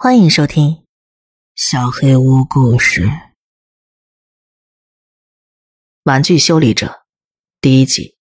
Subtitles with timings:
[0.00, 0.70] 欢迎收听
[1.56, 3.02] 《小黑屋故事》
[6.04, 6.86] 《玩具修理者》
[7.60, 8.16] 第一集。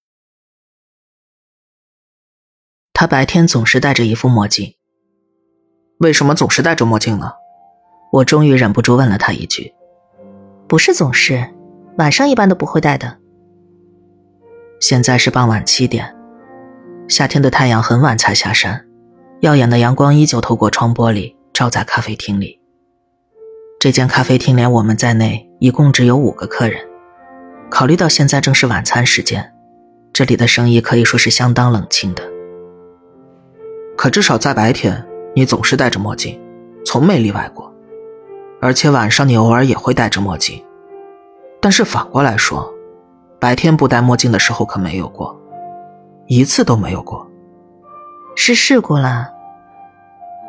[2.93, 4.73] 他白天总是戴着一副墨镜，
[5.99, 7.31] 为什么总是戴着墨镜呢？
[8.11, 9.71] 我终于忍不住问了他一句
[10.67, 11.47] ：“不是总是，
[11.99, 13.19] 晚上一般都不会戴的。”
[14.81, 16.11] 现在是傍晚七点，
[17.07, 18.83] 夏天的太阳很晚才下山，
[19.41, 21.36] 耀眼的阳光依旧透过窗玻璃。
[21.57, 22.61] 照在咖啡厅里。
[23.79, 26.79] 这间咖啡厅连我们在内，一共只有五个客人。
[27.67, 29.55] 考虑到现在正是晚餐时间，
[30.13, 32.21] 这里的生意可以说是相当冷清的。
[33.97, 35.03] 可至少在白天，
[35.35, 36.39] 你总是戴着墨镜，
[36.85, 37.73] 从没例外过。
[38.61, 40.63] 而且晚上你偶尔也会戴着墨镜。
[41.59, 42.71] 但是反过来说，
[43.39, 45.35] 白天不戴墨镜的时候可没有过，
[46.27, 47.27] 一次都没有过。
[48.35, 49.27] 是事故了。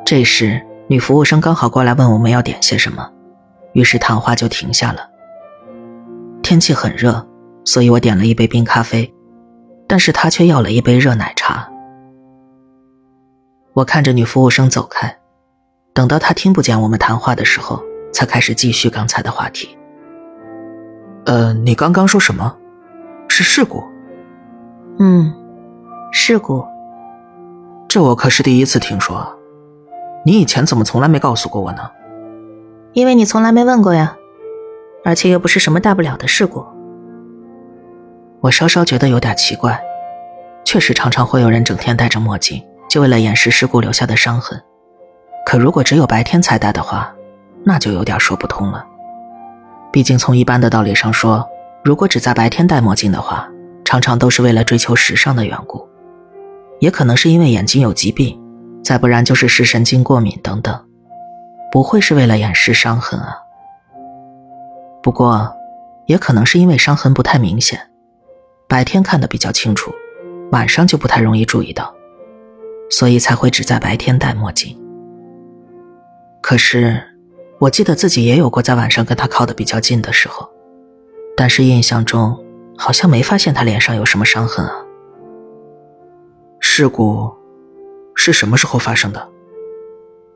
[0.05, 0.63] 这时。
[0.91, 3.07] 女服务生刚好过来问我们要点些什么，
[3.75, 5.07] 于是谈话就停下了。
[6.43, 7.27] 天气很热，
[7.63, 9.13] 所以我点了一杯冰咖啡，
[9.87, 11.71] 但是她却要了一杯热奶茶。
[13.75, 15.15] 我看着女服务生走开，
[15.93, 19.77] 等到她听不见我们谈话的时候，才开始继续刚才的话题。
[21.27, 22.57] 呃，你刚刚说什么？
[23.29, 23.85] 是事故？
[24.99, 25.31] 嗯，
[26.13, 26.65] 事故。
[27.87, 29.38] 这我可是第一次听说。
[30.29, 31.91] 你以前怎么从来没告诉过我呢？
[32.93, 34.15] 因为你从来没问过呀，
[35.03, 36.63] 而且又不是什么大不了的事故。
[38.41, 39.81] 我稍稍觉得有点奇怪，
[40.67, 44.63] 确实常常会有人整天戴着墨镜，就为了掩饰事故留下的伤痕。
[45.47, 47.11] 可如果只有白天才戴的话，
[47.65, 48.85] 那就有点说不通了。
[49.91, 51.43] 毕竟从一般的道理上说，
[51.83, 53.49] 如果只在白天戴墨镜的话，
[53.83, 55.89] 常常都是为了追求时尚的缘故，
[56.81, 58.39] 也可能是因为眼睛有疾病。
[58.83, 60.85] 再不然就是视神经过敏等等，
[61.71, 63.37] 不会是为了掩饰伤痕啊。
[65.03, 65.51] 不过，
[66.07, 67.79] 也可能是因为伤痕不太明显，
[68.67, 69.93] 白天看得比较清楚，
[70.53, 71.95] 晚上就不太容易注意到，
[72.91, 74.77] 所以才会只在白天戴墨镜。
[76.41, 77.03] 可是，
[77.59, 80.49] 我记得自己也有过在晚上跟他靠得比较近的时候，
[81.37, 82.37] 但是印象中
[82.77, 84.73] 好像没发现他脸上有什么伤痕啊。
[86.61, 87.38] 事故。
[88.21, 89.29] 是什么时候发生的？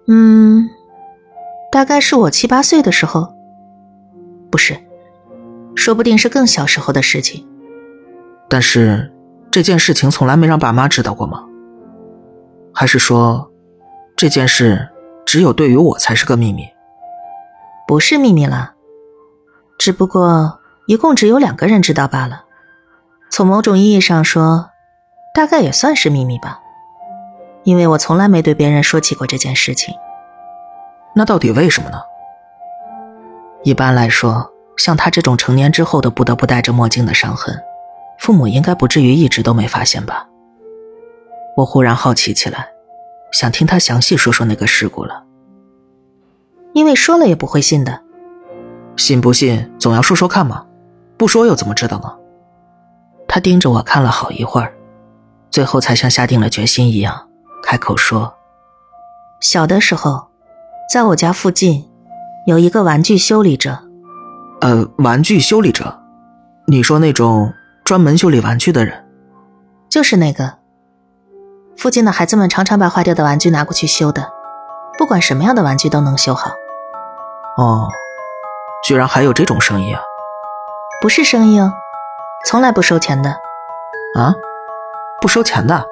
[0.06, 0.70] 嗯，
[1.72, 3.34] 大概是我七八岁的时候，
[4.53, 4.78] 不是，
[5.75, 7.44] 说不定是更小时候的事情。
[8.48, 9.12] 但是
[9.50, 11.44] 这件事情从来没让爸妈知道过吗？
[12.72, 13.50] 还是说
[14.16, 14.88] 这件事
[15.26, 16.62] 只有对于我才是个秘密？
[17.88, 18.75] 不是秘密了，
[19.76, 22.44] 只不过一共只有两个人知道罢了。
[23.28, 24.70] 从某种意义上说，
[25.34, 26.60] 大概也算是秘密吧。
[27.65, 29.95] 因为我从来没对别人说起过这件事情，
[31.15, 32.00] 那到底为什么呢？
[33.62, 37.56] 一般来说，像他这种成年之后的不得不戴着墨镜的伤痕，
[38.19, 40.27] 父母应该不至于一直都没发现吧？
[41.56, 42.67] 我忽然好奇起来，
[43.31, 45.23] 想听他详细说说那个事故了。
[46.73, 48.00] 因为说了也不会信的，
[48.97, 50.67] 信不信总要说说看嘛，
[51.17, 52.12] 不说又怎么知道呢？
[53.29, 54.75] 他盯着我看了好一会儿，
[55.50, 57.29] 最后才像下定了决心一样。
[57.62, 58.34] 开口说
[59.41, 60.28] ：“小的时候，
[60.93, 61.89] 在我家附近
[62.47, 63.78] 有一个玩具修理者。
[64.61, 66.00] 呃，玩具修理者，
[66.67, 67.53] 你说那种
[67.84, 69.05] 专门修理玩具的人，
[69.89, 70.59] 就是那个。
[71.77, 74.31] 附近的孩子们常常把坏掉的玩具拿过去修的，
[74.99, 76.50] 不管什么样的玩具都能修好。
[77.56, 77.89] 哦，
[78.84, 80.00] 居然还有这种生意啊！
[81.00, 81.73] 不是生意哦，
[82.47, 83.31] 从来不收钱的。
[84.17, 84.34] 啊，
[85.21, 85.87] 不收钱的。”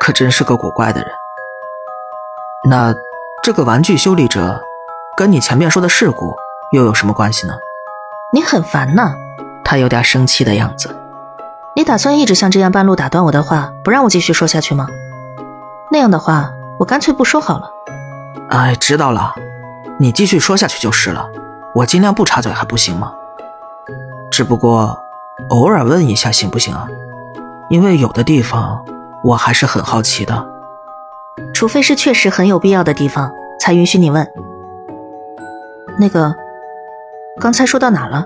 [0.00, 1.10] 可真是个古怪的人。
[2.68, 2.94] 那
[3.42, 4.60] 这个玩具修理者，
[5.16, 6.34] 跟你前面说的事故
[6.72, 7.54] 又有什么关系呢？
[8.32, 9.14] 你很烦呢。
[9.64, 10.94] 他有点生气的样子。
[11.74, 14.86] 你打算一直像这样半路打断我的话，不让我继续说下去吗？
[15.90, 17.70] 那样的话，我干脆不说好了。
[18.48, 19.34] 哎，知道了，
[19.98, 21.28] 你继续说下去就是了。
[21.74, 23.12] 我尽量不插嘴，还不行吗？
[24.30, 24.98] 只不过
[25.50, 26.88] 偶尔问一下行不行啊？
[27.68, 28.84] 因为有的地方。
[29.26, 30.46] 我还是很好奇的，
[31.52, 34.24] 除非是确实很有必要的地方，才允许你问。
[35.98, 36.32] 那个，
[37.40, 38.24] 刚才说到哪了？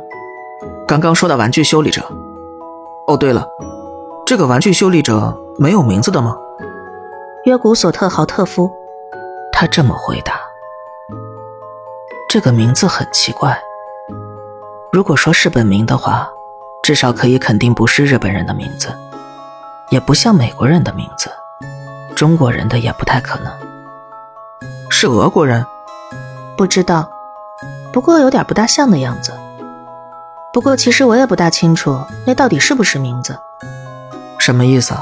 [0.86, 2.02] 刚刚说到玩具修理者。
[3.06, 3.46] 哦，对了，
[4.26, 6.36] 这个玩具修理者没有名字的吗？
[7.44, 8.70] 约古索特豪特夫。
[9.52, 10.40] 他这么回答。
[12.28, 13.58] 这个名字很奇怪。
[14.92, 16.28] 如果说是本名的话，
[16.82, 18.88] 至少可以肯定不是日本人的名字。
[19.90, 21.30] 也不像美国人的名字，
[22.14, 23.52] 中国人的也不太可能。
[24.88, 25.66] 是俄国人？
[26.56, 27.10] 不知道，
[27.92, 29.32] 不过有点不大像的样子。
[30.52, 33.38] 不过其实我也不大清楚那到底是不是名字。
[34.38, 34.94] 什么意思？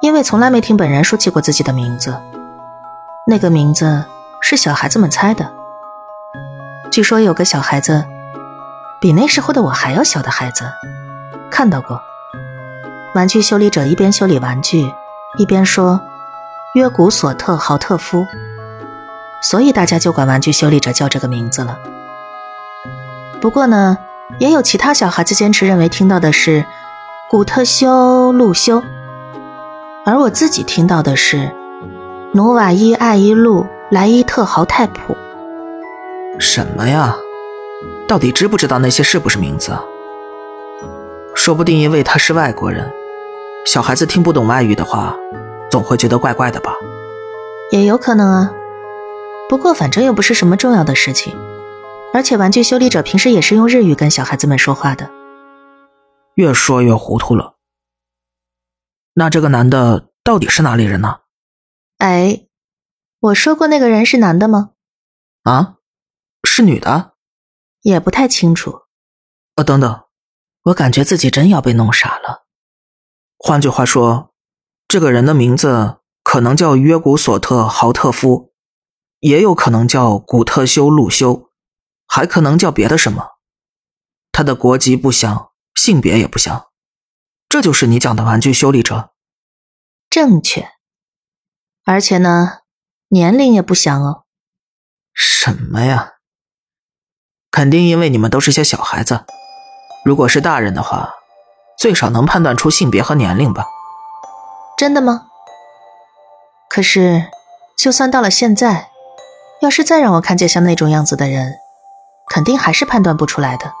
[0.00, 2.20] 因为从来没听本人说起过自己的名字，
[3.26, 4.04] 那个名字
[4.40, 5.52] 是小孩子们猜的。
[6.90, 8.04] 据说有个小孩子，
[9.00, 10.64] 比那时候的我还要小的孩子，
[11.48, 12.02] 看到过。
[13.14, 14.90] 玩具修理者一边修理玩具，
[15.36, 16.00] 一边说
[16.74, 18.26] ：“约古索特豪特夫。”
[19.42, 21.78] 所以大家就管玩具修理者叫这个名字了。
[23.38, 23.98] 不过呢，
[24.38, 26.64] 也有其他小孩子坚持认为听到的是
[27.28, 28.82] 古特修路修，
[30.06, 31.54] 而我自己听到的是
[32.32, 35.14] 努瓦伊艾伊路莱伊特豪泰普。
[36.38, 37.14] 什么呀？
[38.08, 39.76] 到底知不知道那些是不是名字？
[41.34, 42.90] 说不定因为他是外国人。
[43.64, 45.16] 小孩子听不懂外语的话，
[45.70, 46.74] 总会觉得怪怪的吧？
[47.70, 48.52] 也有可能啊。
[49.48, 51.36] 不过反正又不是什么重要的事情，
[52.12, 55.08] 而且玩具修理者平时也是用日语跟小孩子们说话的。
[56.34, 57.54] 越说越糊涂了。
[59.14, 61.20] 那这个男的到底是哪里人呢？
[61.98, 62.46] 哎，
[63.20, 64.70] 我说过那个人是男的吗？
[65.44, 65.76] 啊，
[66.42, 67.12] 是女的？
[67.82, 68.80] 也不太清楚。
[69.54, 70.02] 呃，等等，
[70.64, 72.41] 我感觉自己真要被弄傻了。
[73.44, 74.32] 换句话说，
[74.86, 78.52] 这个人的名字可能叫约古索特豪特夫，
[79.18, 81.50] 也有可能叫古特修路修，
[82.06, 83.30] 还可能叫别的什么。
[84.30, 86.68] 他的国籍不详，性别也不详，
[87.48, 89.10] 这就是你讲的玩具修理者。
[90.08, 90.68] 正确。
[91.84, 92.60] 而且呢，
[93.08, 94.22] 年龄也不详哦。
[95.12, 96.12] 什么呀？
[97.50, 99.24] 肯定因为你们都是些小孩子，
[100.04, 101.12] 如果是大人的话。
[101.82, 103.66] 最少能判断出性别和年龄吧？
[104.78, 105.22] 真的吗？
[106.70, 107.24] 可是，
[107.76, 108.90] 就算到了现在，
[109.60, 111.54] 要是再让我看见像那种样子的人，
[112.28, 113.72] 肯定还是判断不出来的。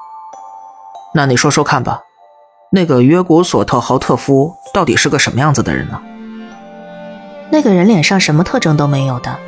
[1.14, 2.02] 那你说说看吧，
[2.72, 6.02] 那个约古索特豪特夫到底是个什么样子的人呢？
[7.50, 9.38] 那个人脸上什么特征都没有的，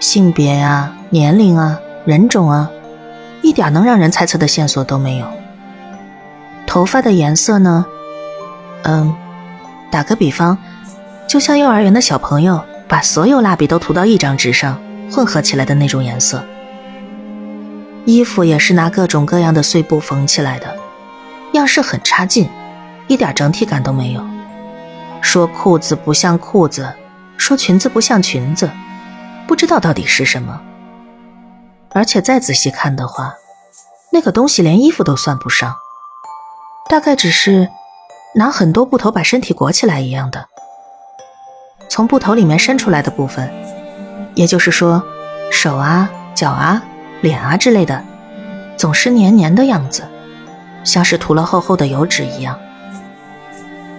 [0.00, 2.68] 性别啊、年龄啊、人种啊，
[3.42, 5.28] 一点能让人猜测的线索都没有。
[6.74, 7.86] 头发的颜色呢？
[8.82, 9.14] 嗯，
[9.92, 10.58] 打个比方，
[11.28, 14.76] 就像幼儿园的小朋友把所有蜡笔都涂到一张纸上，
[15.08, 16.44] 混合起来的那种颜色。
[18.06, 20.76] 衣服也是拿各种各样的碎布缝起来的，
[21.52, 22.50] 样式很差劲，
[23.06, 24.20] 一点整体感都没有。
[25.20, 26.92] 说裤子不像裤子，
[27.36, 28.68] 说裙子不像裙子，
[29.46, 30.60] 不知道到底是什么。
[31.90, 33.32] 而且再仔细看的话，
[34.10, 35.76] 那个东西连衣服都算不上。
[36.88, 37.68] 大概只是
[38.34, 40.46] 拿很多布头把身体裹起来一样的，
[41.88, 43.50] 从布头里面伸出来的部分，
[44.34, 45.02] 也就是说，
[45.50, 46.82] 手啊、脚啊、
[47.20, 48.04] 脸啊之类的，
[48.76, 50.04] 总是黏黏的样子，
[50.84, 52.58] 像是涂了厚厚的油脂一样。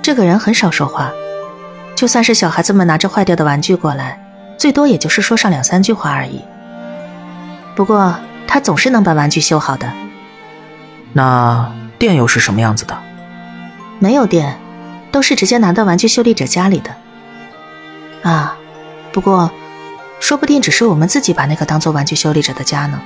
[0.01, 1.11] 这个人很少说话，
[1.95, 4.19] 就算是小孩子们拿着坏掉的玩具过来，
[4.57, 6.41] 最多也就是说上两三句话而已。
[7.75, 8.15] 不过
[8.47, 9.91] 他总是能把玩具修好的。
[11.13, 11.71] 那。
[11.97, 12.97] 店又是什么样子的？
[13.99, 14.59] 没有店，
[15.11, 16.95] 都是直接拿到玩具修理者家里的。
[18.23, 18.57] 啊，
[19.13, 19.49] 不过，
[20.19, 23.01] 说不定只是我们自己把那个当做玩具修理者的家呢。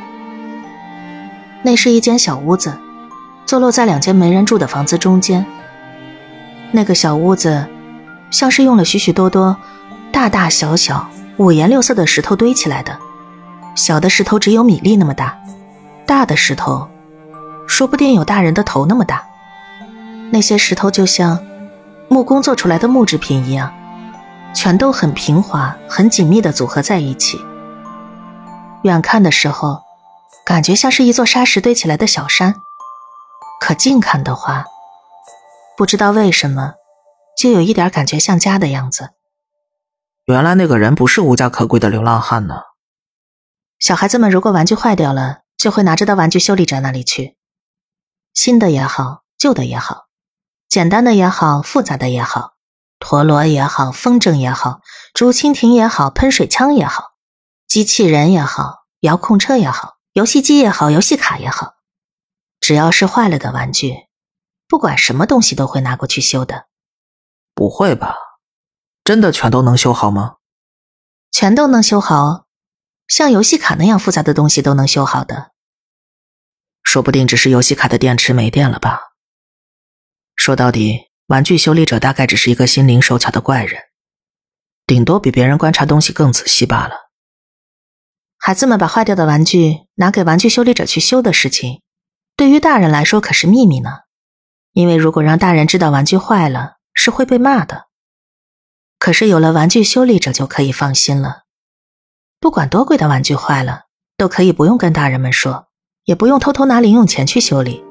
[1.61, 2.73] 那是一间小屋子，
[3.45, 5.45] 坐落在两间没人住的房子中间。
[6.71, 7.67] 那个小屋子，
[8.31, 9.55] 像是用了许许多多
[10.11, 12.97] 大大小小、五颜六色的石头堆起来的。
[13.75, 15.37] 小的石头只有米粒那么大，
[16.05, 16.89] 大的石头。
[17.69, 19.25] 说不定有大人的头那么大，
[20.31, 21.39] 那些石头就像
[22.09, 23.71] 木工做出来的木制品一样，
[24.55, 27.39] 全都很平滑、很紧密的组合在一起。
[28.81, 29.83] 远看的时候，
[30.43, 32.53] 感觉像是一座沙石堆起来的小山；
[33.61, 34.65] 可近看的话，
[35.77, 36.73] 不知道为什么，
[37.37, 39.11] 就有一点感觉像家的样子。
[40.25, 42.55] 原来那个人不是无家可归的流浪汉呢。
[43.79, 47.38] 小孩子们如果玩具坏掉了，就会拿着到玩具修理者那里去。
[48.41, 50.05] 新的也好，旧的也好，
[50.69, 52.53] 简单的也好，复杂的也好，
[52.97, 54.79] 陀螺也好，风筝也好，
[55.13, 57.15] 竹蜻蜓也好，喷水枪也好，
[57.67, 61.73] 机器人也好，遥控车也好，游戏机也好，游戏卡也好，
[62.61, 64.07] 只要是坏了的玩具，
[64.69, 66.67] 不管什么东西都会拿过去修的。
[67.53, 68.15] 不会吧？
[69.03, 70.35] 真的全都能修好吗？
[71.29, 72.45] 全都能修好，
[73.05, 75.51] 像游戏卡那样复杂的东西都能修好的。
[76.91, 78.99] 说不定只是游戏卡的电池没电了吧。
[80.35, 83.79] 说到底，玩具修理者大概只是一个心灵手巧的怪人，
[84.87, 87.11] 顶多比别人观察东西更仔细罢了。
[88.39, 91.83] 孩子们把坏掉的玩具拿给玩具修理者去修的事情，
[92.35, 93.91] 对于大人来说可是秘密呢。
[94.71, 97.85] 因为如果让大人知道玩具坏了，是会被骂的。
[98.97, 101.43] 可是有了玩具修理者就可以放心了，
[102.39, 103.83] 不管多贵的玩具坏了，
[104.17, 105.68] 都可以不用跟大人们说，
[106.09, 107.83] 也不用偷偷拿零用钱去修理，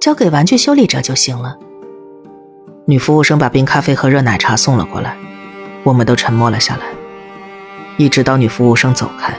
[0.00, 1.56] 交给玩具修理者就行了。
[2.84, 5.16] 女服务生把冰咖啡和热奶茶送了过来，
[5.84, 6.82] 我们都沉默了下来，
[7.96, 9.32] 一直到女服务生走开。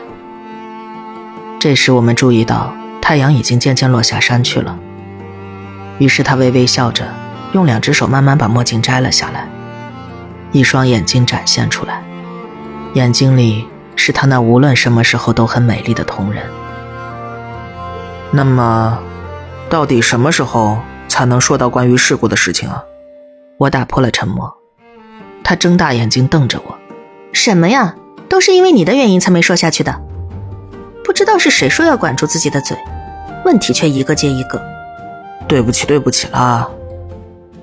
[1.59, 4.79] 这时我们注意到太阳已经渐渐落下山去了，
[5.97, 7.05] 于是她微微笑着，
[7.51, 9.45] 用两只手慢慢把墨镜摘了下来。
[10.53, 12.01] 一双眼睛展现出来，
[12.93, 16.41] 眼睛里是她那无论什么时候都很美丽的瞳仁。
[18.33, 18.97] 那么，
[19.69, 20.77] 到底什么时候
[21.09, 22.81] 才能说到关于事故的事情啊？
[23.57, 24.49] 我打破了沉默。
[25.43, 26.77] 他睁大眼睛瞪着我
[27.33, 27.95] ：“什么呀？
[28.29, 30.01] 都是因为你的原因才没说下去的。
[31.03, 32.77] 不知道是谁说要管住自己的嘴，
[33.43, 34.61] 问题却一个接一个。
[35.45, 36.69] 对不起，对不起啦。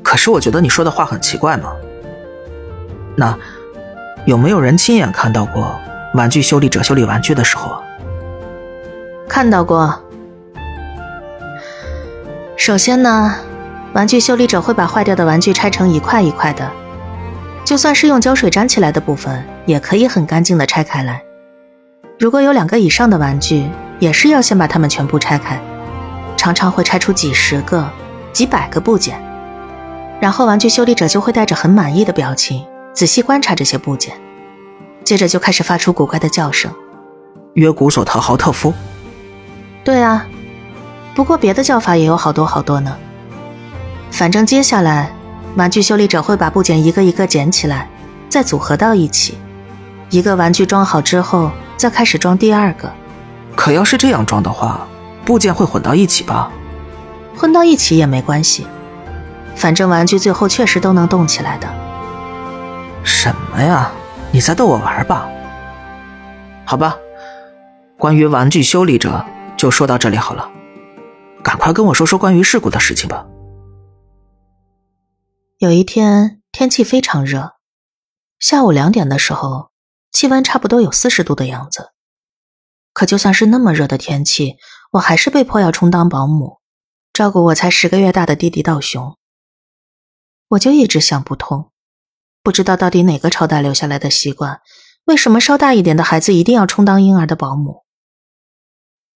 [0.02, 1.72] 可是我觉得你说的话很奇怪嘛。”
[3.16, 3.34] 那
[4.26, 5.80] 有没有人亲眼看到过
[6.12, 7.82] 玩具修理者修理玩具的时候？
[9.26, 9.98] 看到过。
[12.58, 13.32] 首先呢，
[13.92, 16.68] 玩具修理者会把坏掉的玩具拆成一块一块的，
[17.64, 21.22] 就算是用胶水粘起来的部分，也可以很干净的拆开来。
[22.18, 23.64] 如果有两个以上的玩具，
[24.00, 25.58] 也是要先把它们全部拆开，
[26.36, 27.88] 常常会拆出几十个、
[28.32, 29.22] 几百个部件，
[30.20, 32.66] 然后玩具修理者就会带着很满意的表情。
[32.92, 34.12] 仔细观察这些部件，
[35.04, 36.68] 接着就开始发出古怪的叫声。
[37.54, 38.74] 约古索特豪特夫。
[39.84, 40.26] 对啊，
[41.18, 42.96] 不过别的叫法也有好多好多呢。
[44.12, 45.10] 反正接下来，
[45.56, 47.88] 玩具修理者会把部件一个一个捡起来，
[48.28, 49.36] 再组合到一起。
[50.10, 52.88] 一个玩具装好之后，再开始装第二个。
[53.56, 54.86] 可要是这样装的话，
[55.24, 56.52] 部件会混到一起吧？
[57.36, 58.64] 混到一起也没关系，
[59.56, 61.66] 反正玩具最后确实都能动起来的。
[63.02, 63.90] 什么呀？
[64.30, 65.28] 你在逗我玩吧？
[66.64, 66.94] 好吧，
[67.98, 69.24] 关于玩具修理者
[69.56, 70.48] 就说到这里好了。
[71.42, 73.26] 赶快跟我说说关于事故的事情吧。
[75.58, 77.52] 有一天天气非常热，
[78.38, 79.70] 下午两点的时候，
[80.12, 81.92] 气温差不多有四十度的样子。
[82.92, 84.56] 可就算是那么热的天气，
[84.92, 86.58] 我还是被迫要充当保姆，
[87.12, 89.16] 照顾我才十个月大的弟弟道雄。
[90.48, 91.70] 我就一直想不通。
[92.42, 94.60] 不知道到底哪个朝代留下来的习惯，
[95.04, 97.84] 为什么稍大一点的孩子一定要充当婴儿的保姆？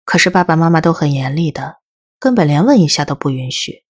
[0.04, 1.78] 可是爸爸妈妈都很严厉的，
[2.22, 3.82] 根本连问一下都不允许。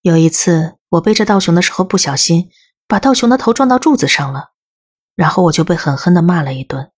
[0.00, 2.50] 有一次我背着道雄的时候不小心
[2.88, 4.50] 把道雄的头撞到柱子上了，
[5.14, 6.90] 然后我就被狠狠的骂了一顿。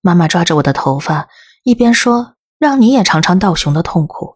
[0.00, 1.28] 妈妈抓着我的头发，
[1.62, 4.34] 一边说让你也尝尝道雄的痛苦，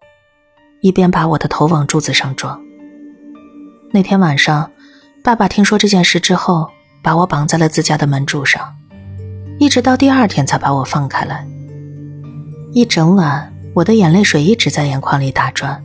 [0.82, 2.62] 一边把我的头往柱子上撞。
[3.92, 4.70] 那天晚上。
[5.22, 6.68] 爸爸听说这件事之后，
[7.02, 8.76] 把我绑在了自家的门柱上，
[9.58, 11.48] 一直到第二天才把我放开来。
[12.74, 15.84] 一整晚，我的眼泪水一直在眼眶里打转，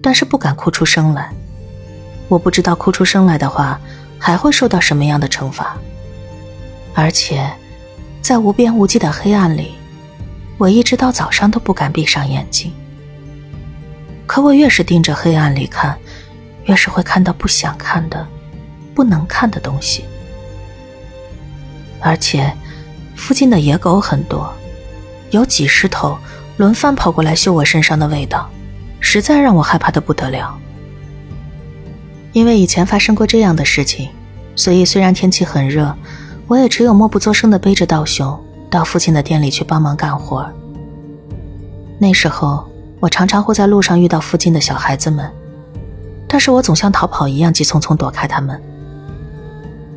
[0.00, 1.28] 但是不敢哭出声来。
[2.28, 3.80] 我不知道哭出声来的话，
[4.18, 5.76] 还会受到什么样的惩罚。
[6.94, 7.50] 而且，
[8.22, 9.74] 在无边无际的黑暗里，
[10.56, 12.72] 我一直到早上都不敢闭上眼睛。
[14.26, 15.98] 可我越是盯着黑暗里看，
[16.64, 18.26] 越是会看到不想看的。
[18.94, 20.06] 不能看的东西，
[22.00, 22.50] 而且
[23.14, 24.50] 附近的野狗很多，
[25.32, 26.16] 有几十头
[26.56, 28.48] 轮番跑过来嗅我身上的味道，
[29.00, 30.56] 实在让我害怕的不得了。
[32.32, 34.10] 因为以前发生过这样的事情，
[34.54, 35.94] 所以虽然天气很热，
[36.46, 38.38] 我也只有默不作声的背着道雄
[38.70, 40.46] 到附近的店里去帮忙干活。
[41.98, 42.66] 那时候
[43.00, 45.30] 我常常会在路上遇到附近的小孩子们，
[46.28, 48.60] 但是我总像逃跑一样急匆匆躲开他们。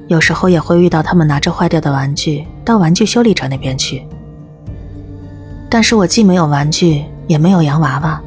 [0.08, 4.06] 有时候也会遇到他们拿着坏掉的玩具到玩具修理者那边去，
[5.70, 8.20] 但是我既没有玩具，也没有洋娃娃，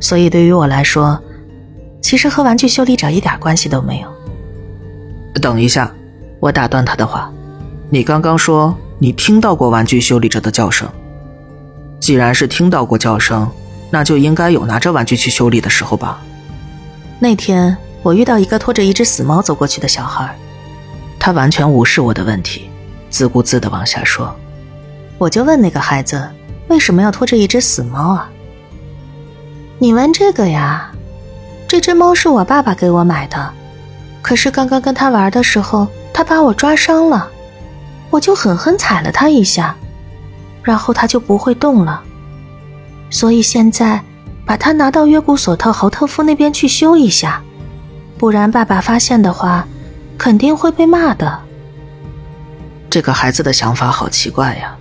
[0.00, 1.20] 所以对于我来说，
[2.00, 4.08] 其实和玩具修理者一点关系都没有。
[5.40, 5.92] 等一下，
[6.40, 7.30] 我打断他的话，
[7.90, 10.88] 你刚刚说你听到过玩具修理者的叫声，
[12.00, 13.46] 既然是听到过叫声，
[13.90, 16.22] 那就应该有拿着玩具去修理的时候吧？
[17.18, 20.34] 那天我遇到一个拖着一只死猫走过去的小孩。
[21.18, 22.70] 他完全无视我的问题，
[23.10, 24.34] 自顾自的往下说。
[25.20, 26.26] 我就问那个孩子，
[26.68, 28.30] 为什么要拖着一只死猫啊？
[29.78, 30.90] 你问这个呀？
[31.68, 33.52] 这只猫是我爸爸给我买的，
[34.22, 37.28] 可是刚刚跟他玩的时候，他把我抓伤了，
[38.08, 39.76] 我就狠狠踩了他一下，
[40.62, 42.02] 然后他就不会动了。
[43.10, 44.02] 所以现在
[44.46, 47.42] 把他拿到约古索特豪特夫那边去修一下，
[48.16, 49.68] 不然爸爸发现的话，
[50.16, 51.38] 肯定会被骂的。
[52.88, 54.74] 这个孩子的想法好奇怪呀。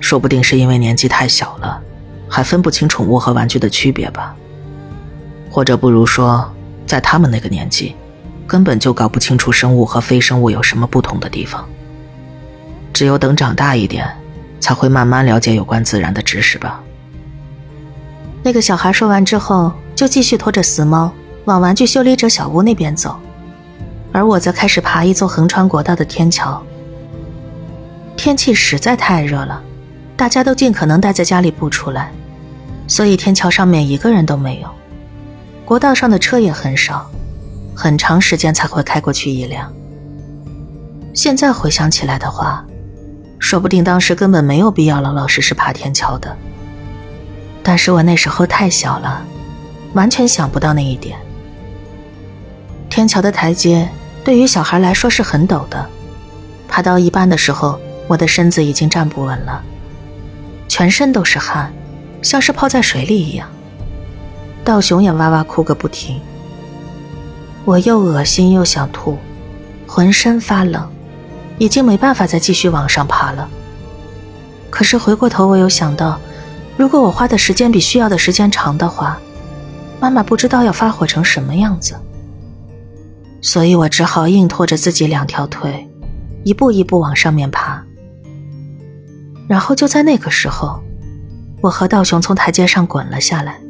[0.00, 1.80] 说不定是因为年纪太小了，
[2.28, 4.34] 还分不清宠物和玩具的区别吧。
[5.50, 6.50] 或者不如说，
[6.86, 7.94] 在他们那个年纪，
[8.46, 11.68] 根本就搞不清楚生物和非生物有什么不同的地方。
[12.92, 14.08] 只有等长大一点，
[14.60, 16.82] 才会慢慢了解有关自然的知识吧。
[18.42, 21.12] 那个小孩说完之后，就继续拖着死猫
[21.44, 23.18] 往玩具修理者小屋那边走，
[24.12, 26.62] 而我则开始爬一座横穿国道的天桥。
[28.16, 29.62] 天气实在太热了，
[30.18, 32.10] 大家都尽可能待在家里不出来，
[32.88, 34.68] 所以天桥上面一个人都没有。
[35.64, 37.08] 国道上的车也很少，
[37.72, 39.72] 很长时间才会开过去一辆。
[41.14, 42.66] 现在回想起来的话，
[43.38, 46.36] 说不定当时根本没有必要老老实实爬天桥的。
[47.62, 49.22] 但是我那时候太小了，
[49.92, 51.16] 完全想不到那一点。
[52.90, 53.88] 天桥的台阶
[54.24, 55.88] 对于小孩来说是很陡的，
[56.66, 59.62] 爬到一半的时候，我的身子已经站不稳了，
[60.68, 61.72] 全身都是汗，
[62.22, 63.48] 像是泡在水里一样。
[64.64, 66.20] 道雄也哇哇哭个不停。
[67.64, 69.18] 我又恶心又想吐，
[69.86, 70.88] 浑身发冷，
[71.58, 73.48] 已经没办法再继续往上爬了。
[74.70, 76.20] 可是回过头，我又想到。
[76.76, 79.18] 如果我花的时间比需要的时间长的话，
[79.98, 81.96] 妈妈不知道要发火成什么样子。
[83.42, 85.88] 所以我只好硬拖着自己两条腿，
[86.44, 87.67] 一步一步往上面爬。
[89.48, 90.82] 然后就在那个时候，
[91.62, 93.60] 我和道雄从台阶上滚了下来。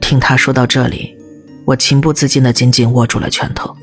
[0.00, 1.16] 听他说到这里，
[1.66, 3.76] 我情不自禁的紧紧握住了拳头，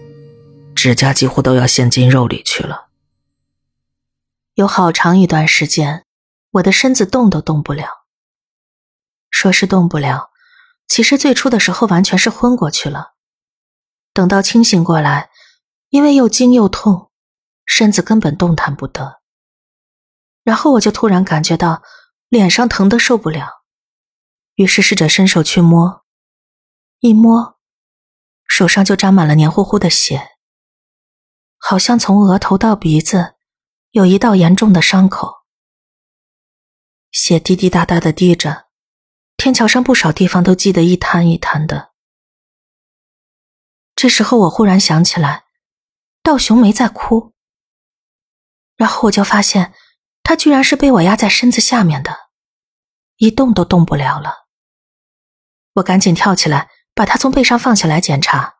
[0.74, 2.88] 指甲几乎都要陷进肉里去了。
[4.56, 6.06] 有好长一段时间。
[6.56, 8.06] 我的身子动都动不了。
[9.30, 10.30] 说是动不了，
[10.88, 13.16] 其实最初的时候完全是昏过去了。
[14.14, 15.30] 等到清醒过来，
[15.90, 17.12] 因为又惊又痛，
[17.66, 19.20] 身子根本动弹不得。
[20.46, 21.82] 然后我就突然感觉到
[22.30, 23.64] 脸上疼得受不了，
[24.54, 26.06] 于是试着伸手去摸，
[27.00, 27.58] 一摸，
[28.48, 30.38] 手上就沾满了黏糊糊的血，
[31.58, 33.34] 好像从额头到鼻子
[33.90, 35.44] 有一道严重的伤口。
[37.12, 38.68] 血滴滴答答的滴着，
[39.38, 41.94] 天桥上不少地方都积得一滩一滩的。
[43.96, 45.46] 这时候我忽然想起来，
[46.22, 47.34] 道雄没在哭。
[48.76, 49.74] 然后我就发现，
[50.26, 52.30] 他居然是被我压在身子下面的，
[53.18, 54.48] 一动都动不了了。
[55.74, 58.56] 我赶紧跳起来，把他从背上放下来检查，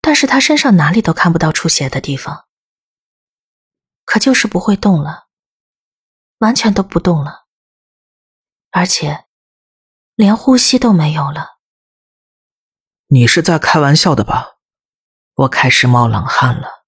[0.00, 2.46] 但是他身上哪里都看不到出血的地方，
[4.04, 5.28] 可就是不会动了，
[6.38, 7.46] 完全都不动了。
[8.72, 9.26] 而且，
[10.16, 11.58] 连呼吸都没有了。
[13.06, 14.56] 你是在开玩笑的吧？
[15.34, 16.84] 我开始冒冷汗了。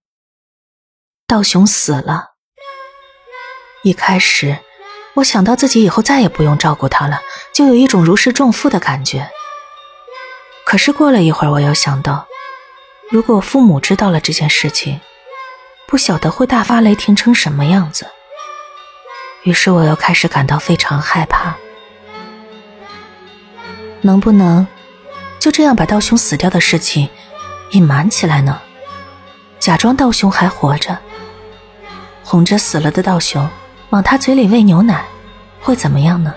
[1.28, 2.29] 道雄死了。
[3.82, 4.58] 一开始，
[5.14, 7.20] 我想到自己以后再也不用照顾他了，
[7.52, 9.30] 就有一种如释重负的感觉。
[10.64, 12.26] 可是过了一会儿，我又想到，
[13.10, 15.00] 如果父母知道了这件事情，
[15.88, 18.06] 不晓得会大发雷霆成什么样子。
[19.44, 21.56] 于是我又开始感到非常害怕。
[24.02, 24.66] 能不能
[25.38, 27.08] 就这样把道雄死掉的事情
[27.72, 28.60] 隐瞒起来呢？
[29.58, 30.98] 假装道雄还活着，
[32.22, 33.48] 哄着死了的道雄
[33.90, 35.04] 往他嘴里喂牛奶，
[35.60, 36.32] 会怎么样呢？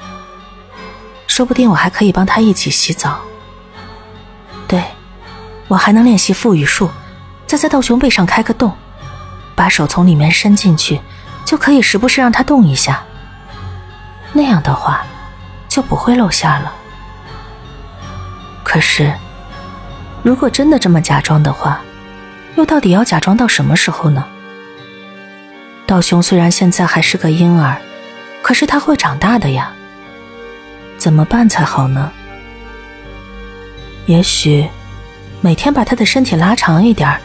[1.28, 3.20] 说不定我还可以帮他一起洗澡。
[4.68, 4.84] 对，
[5.68, 6.90] 我还能练习腹语术，
[7.46, 8.74] 再在道雄背上开个洞，
[9.56, 11.00] 把手从里面伸进去，
[11.46, 13.04] 就可以时不时让他动一下。
[14.32, 15.06] 那样的话，
[15.70, 16.74] 就不会露馅了。
[18.64, 19.14] 可是，
[20.24, 21.82] 如果真的这么假装的话，
[22.56, 24.26] 又到底要假装到什么时候呢？
[25.86, 27.78] 道雄虽然现在还是个婴儿，
[28.42, 29.72] 可是他会长大的呀。
[30.98, 32.12] 怎么办才好呢？
[34.06, 34.70] 也许
[35.42, 37.20] 每天把他的身体拉长一点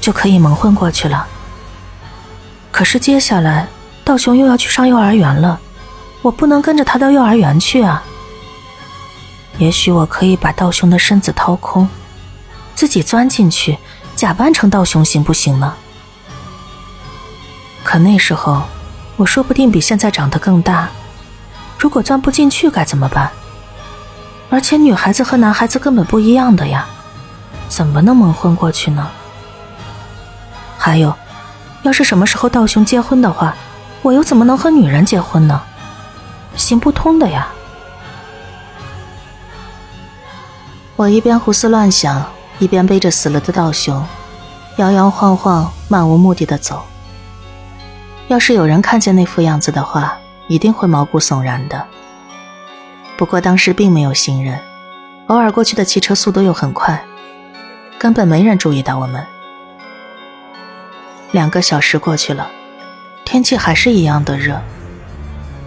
[0.00, 1.26] 就可以蒙混过去了。
[2.72, 3.68] 可是接下来
[4.04, 5.60] 道雄又要去上幼儿园了，
[6.22, 8.02] 我不能跟着他到幼儿园去啊。
[9.58, 11.88] 也许我可以把道雄的身子掏空，
[12.74, 13.78] 自己钻进去，
[14.16, 15.76] 假扮成道雄，行不行呢？
[17.90, 18.62] 可那时候，
[19.16, 20.88] 我说不定比现在长得更大，
[21.76, 23.28] 如果钻不进去该怎么办？
[24.48, 26.86] 而且女孩子和男孩子根本不一样的呀，
[27.68, 29.10] 怎么能蒙混过去呢？
[30.78, 31.12] 还有，
[31.82, 33.56] 要是什么时候道雄结婚的话，
[34.02, 35.60] 我又怎么能和女人结婚呢？
[36.54, 37.48] 行不通的呀！
[40.94, 42.24] 我一边胡思乱想，
[42.60, 44.06] 一边背着死了的道雄，
[44.76, 46.84] 摇摇晃晃、漫无目的的走。
[48.30, 50.16] 要是有人看见那副样子的话，
[50.46, 51.84] 一定会毛骨悚然的。
[53.16, 54.56] 不过当时并没有行人，
[55.26, 57.02] 偶尔过去的汽车速度又很快，
[57.98, 59.26] 根本没人注意到我们。
[61.32, 62.48] 两个小时过去了，
[63.24, 64.62] 天气还是一样的热。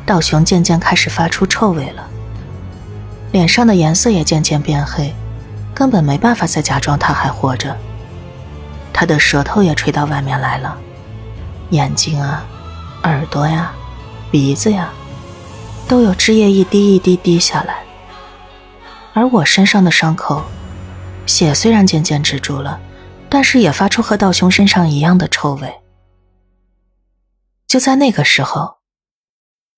[0.05, 2.07] 道雄渐渐开始发出臭味了，
[3.33, 5.13] 脸上的颜色也渐渐变黑，
[5.73, 7.75] 根本没办法再假装他还活着。
[8.93, 10.77] 他的舌头也垂到外面来了，
[11.71, 12.45] 眼睛啊，
[13.03, 13.73] 耳朵呀，
[14.31, 14.91] 鼻子呀，
[15.87, 17.83] 都有汁液一滴一滴滴下来。
[19.13, 20.43] 而我身上的伤口，
[21.25, 22.79] 血虽然渐渐止住了。
[23.35, 25.81] 但是也发出和道雄身上一样的臭味。
[27.65, 28.75] 就在那个时候，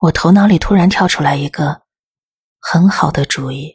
[0.01, 1.83] 我头脑里突然跳出来一个
[2.59, 3.74] 很好的主意。